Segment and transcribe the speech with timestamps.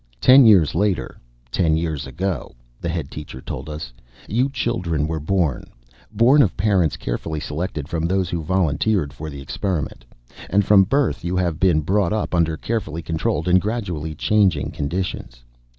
[0.19, 1.19] "Ten years later,
[1.51, 3.93] ten years ago," the Head Teacher told us,
[4.27, 5.65] "you children were born.
[6.11, 10.03] Born of parents carefully selected from those who volunteered for the experiment.
[10.49, 15.43] And from birth you have been brought up under carefully controlled and gradually changing conditions.